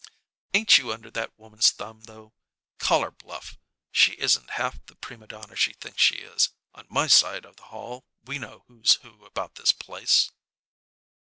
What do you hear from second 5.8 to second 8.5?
she is. On my side of the hall we